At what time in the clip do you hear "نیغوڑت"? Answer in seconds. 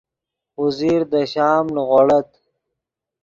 1.75-2.29